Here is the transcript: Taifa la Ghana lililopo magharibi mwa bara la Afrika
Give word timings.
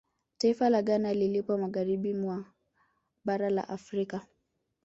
Taifa 0.37 0.69
la 0.69 0.81
Ghana 0.81 1.13
lililopo 1.13 1.57
magharibi 1.57 2.13
mwa 2.13 2.45
bara 3.25 3.49
la 3.49 3.69
Afrika 3.69 4.27